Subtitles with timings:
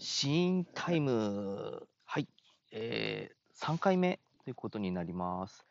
[0.00, 1.88] シーンタイム。
[2.04, 2.28] はい。
[2.70, 5.66] えー、3回目ということになります。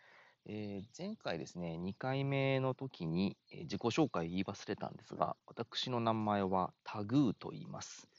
[0.45, 8.09] えー前回ですね、2回目の時にえー自己紹介言い忘れたんですが、私の名前はタグーと言います。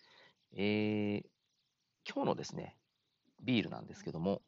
[0.56, 1.26] えー
[2.10, 2.78] 今日のですね、
[3.44, 4.40] ビールなんですけども、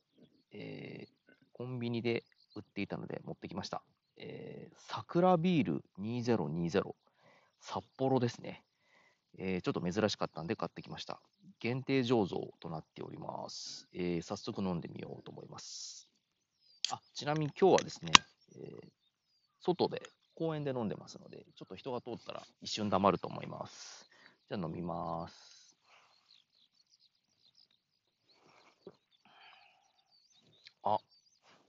[0.52, 2.24] えーコンビニで
[2.56, 3.82] 売っていたので持ってきました。
[4.16, 6.94] えー、桜ビール2020
[7.60, 8.64] 札幌ですね。
[9.36, 11.20] えーちょっと珍しかったんで買ってきました。
[11.60, 13.88] 限定醸造となっております。
[13.92, 16.10] えー早速飲んでみようと思います。
[16.92, 18.12] あ、ちなみに今日はですね、
[18.56, 18.92] えー
[19.60, 24.10] 外で、公園で飲んでますので、ちょっと人が通ったら一瞬黙ると思います。
[24.48, 25.76] じゃあ飲みます。
[30.82, 30.98] あ、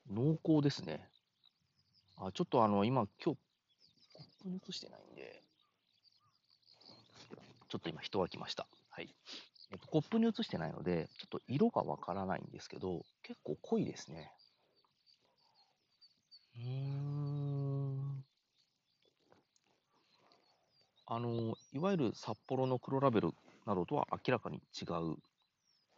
[0.07, 1.11] 濃厚ですね。
[2.15, 3.41] あ、ちょっとあの、今、今日、
[4.13, 5.43] コップに移してないんで、
[7.71, 8.67] ちょっと今人が来ました。
[8.89, 9.15] はい。
[9.71, 14.29] えっと、コップに移してないので、ちょっと色がわからないんですけど、結構濃いですね。
[16.57, 18.25] うーん。
[21.05, 23.31] あの、いわゆる札幌の黒ラベル
[23.65, 25.15] などとは明らかに違う。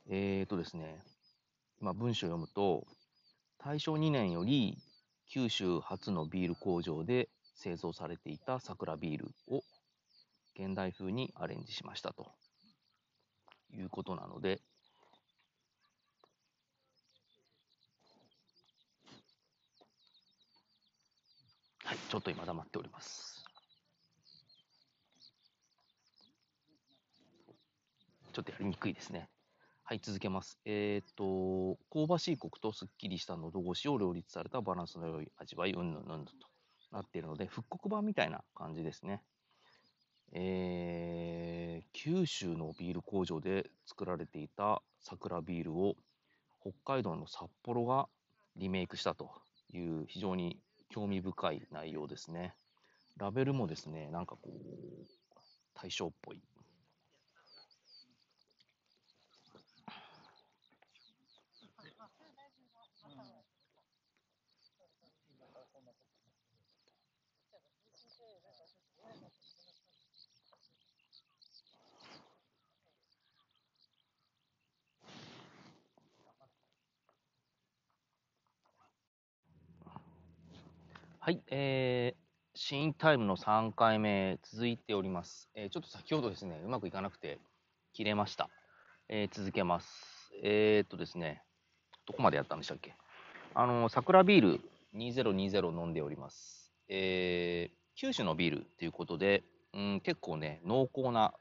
[0.10, 1.02] えーとですね、
[1.82, 2.86] 今文章を読むと、
[3.58, 4.78] 大正2年より
[5.28, 9.64] 九州初のビール工場で製造されていた桜ビールを
[10.56, 12.32] 現代風にアレンジしましたと
[13.74, 14.62] いうことなので、
[21.86, 23.44] はい、ちょっと今黙っております。
[28.34, 29.30] ちょっとやりにくいですね。
[29.84, 30.60] はい、続けます。
[30.66, 36.34] えっ、と、香ばしいコクとすっきりした喉越しを両立されたバランスの良い味わい、うんぬんぬんと
[36.92, 39.24] なっているので、復刻版みたいな感じですね。
[40.34, 45.96] えー九州のビール工場で作られていた桜ビールを
[46.60, 48.10] 北海道の札幌が
[48.56, 49.32] リメイクしたと
[49.72, 50.60] いう非常に
[50.90, 52.56] 興味深い内容ですね。
[53.18, 55.08] ラベルもですね、なんかこう、
[55.74, 56.42] 大正っぽい。
[81.26, 85.50] はい、えー、シーンタイムの3回目続いております。
[85.56, 87.40] えーちょっと先ほどですね、うまくいかなくて
[87.94, 88.50] 切れました。
[89.08, 90.34] えー続けます。
[90.44, 91.42] えーっとですね、
[92.06, 92.94] どこまでやったんでしたっけ？
[93.56, 94.60] あの、桜ビール
[94.96, 96.74] 2020飲んでおります。
[96.90, 101.34] えー九州のビールということで、うん、結構ね、濃厚な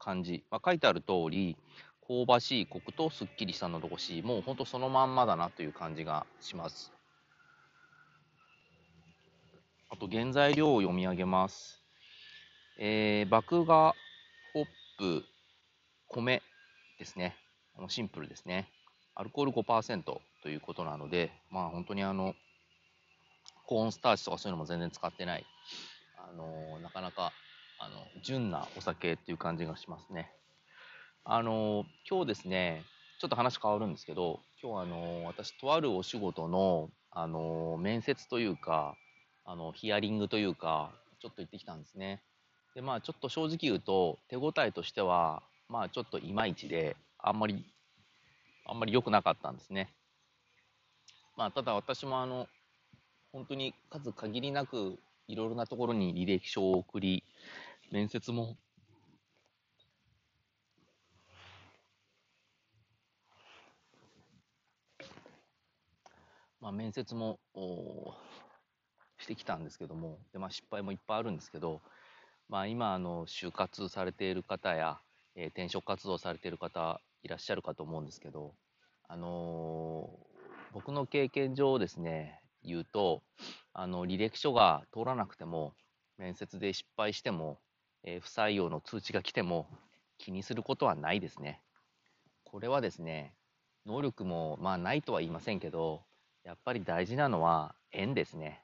[0.00, 0.42] 感じ。
[0.50, 1.56] まあ、書いてある通り、
[2.00, 6.97] 香ばしいコクとすっきりした喉越し、もうほんとそのまんまだなという感じがします。
[9.90, 11.82] あと原材料を読み上げます。
[12.78, 13.94] えー、麦芽、
[14.52, 14.66] ホッ
[14.98, 15.24] プ、
[16.08, 16.42] 米
[16.98, 17.34] ですね。
[17.88, 18.68] シンプルですね。
[19.14, 20.02] アルコール5%
[20.42, 22.34] ということなので、まあ本当にあの、
[23.66, 25.46] コーンスターチとかそういうのも全然使ってない、
[26.18, 27.32] あのなかなか、
[27.78, 30.30] あの、純なお酒っていう感じがしますね。
[31.24, 32.84] あの今日ですね、
[33.20, 38.94] ちょっと話変わるんですけど、今日はあの私、とあるお仕事の、あの面接というか、
[39.50, 42.20] あのヒアリングというか、ちょっと行ってきたんですね。
[42.74, 47.64] で、まあ、ちょっと正直言うと、手応えとしては、まあ、ちょっといまいちで、あんまり、
[48.66, 49.88] あんまり良くなかったんですね。
[51.34, 52.46] まあ、ただ私もあの、
[53.32, 54.98] 本当に数限りなく、
[55.28, 57.24] いろいろなところに履歴書を送り、
[57.90, 58.58] 面接も、
[66.60, 68.12] まあ、面接も、お
[69.18, 71.82] してきたんですけども、で、まあ、失敗もいっぱいあるんですけど、
[72.48, 75.00] まあ、今、あの、就活されている方や、
[75.36, 78.54] えー転職活動されている方、いらっしゃるかと思うんですけど、
[79.08, 80.28] あのー
[80.72, 83.22] 僕の経験上ですね、言うと、
[83.72, 85.74] あの、履歴書が通らなくても、
[86.18, 87.58] 面接で失敗しても、
[88.04, 89.68] えー不採用の通知が来ても、
[90.18, 91.62] 気にすることはないですね。
[92.44, 93.34] これはですね、
[93.86, 96.04] 能力も、まあ、ないとは言いませんけど、
[96.44, 98.62] やっぱり大事なのは縁ですね。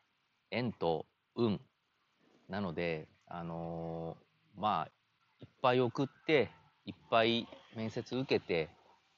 [0.54, 1.06] 縁と
[1.36, 1.60] 運
[2.48, 4.88] なので、あのーまあ
[5.40, 6.48] いっぱい送って
[6.86, 8.68] いっぱい面接受けて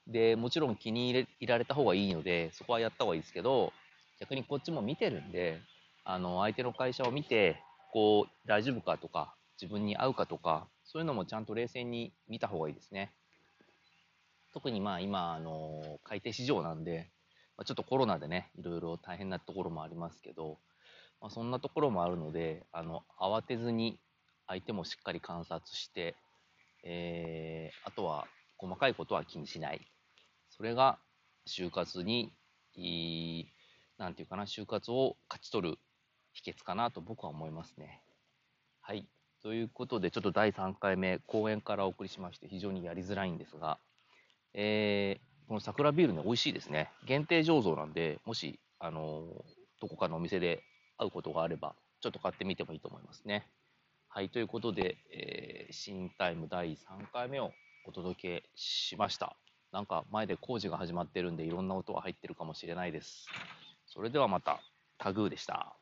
[0.07, 3.73] でもちろん気に入れられた方がいいのでそこはやった方がいいですけど
[4.19, 5.61] 逆にこっちも見てるんで
[6.05, 7.61] あの相手の会社を見て
[7.93, 13.13] こう大丈夫かとか自分に合うかとかそういうのもちゃんと冷静に見た方がいいですね。
[14.57, 17.11] 特にまあ今、あの海底市場なんで、
[17.59, 20.57] ま、ちょっとコロナでね、いろいろ大変なところもありますけど、
[21.21, 23.99] まあ、そんなところもあるので、あの慌てずに
[24.47, 26.15] 相手もしっかり観察して、
[26.85, 28.27] えー、あとは
[28.59, 29.81] 細かいことは気にしない。
[30.51, 30.99] それが
[31.47, 32.33] 就活に、
[32.79, 33.47] いい
[33.99, 35.79] なんていうかな、就活を勝ち取る
[36.33, 38.03] 秘訣かなと僕は思いますね。
[38.81, 39.07] はい。
[39.43, 43.79] ということで、ちょっと第3回目、講演からお送りしまして、非常にやりづらいんですが、
[44.53, 46.91] えー、この桜ビールね、美味しいですね。
[47.07, 49.45] 限定醸造なんで、もし、あの、
[49.81, 50.63] どこかのお店で
[50.99, 53.47] 会うことがあれば、ちょっと買ってみてもいいと思いますね。
[54.09, 56.77] はい、ということで、えー、新タイム第3
[57.13, 57.53] 回目を
[57.85, 59.37] お届けしました。
[59.73, 63.27] なんか前で工事が始まってるんで、いろんな音が入ってるかもしれないです。
[63.87, 64.61] それではまた、
[64.99, 65.77] タグーでした。